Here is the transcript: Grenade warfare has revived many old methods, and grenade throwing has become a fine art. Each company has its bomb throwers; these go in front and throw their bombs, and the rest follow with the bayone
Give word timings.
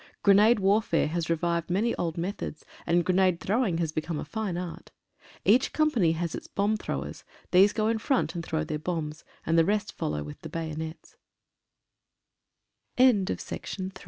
Grenade 0.23 0.57
warfare 0.59 1.05
has 1.09 1.29
revived 1.29 1.69
many 1.69 1.93
old 1.93 2.17
methods, 2.17 2.65
and 2.87 3.05
grenade 3.05 3.39
throwing 3.39 3.77
has 3.77 3.91
become 3.91 4.17
a 4.19 4.25
fine 4.25 4.57
art. 4.57 4.89
Each 5.45 5.73
company 5.73 6.13
has 6.13 6.33
its 6.33 6.47
bomb 6.47 6.75
throwers; 6.75 7.23
these 7.51 7.71
go 7.71 7.87
in 7.87 7.99
front 7.99 8.33
and 8.33 8.43
throw 8.43 8.63
their 8.63 8.79
bombs, 8.79 9.23
and 9.45 9.59
the 9.59 9.63
rest 9.63 9.93
follow 9.95 10.23
with 10.23 10.41
the 10.41 10.49
bayone 10.49 10.95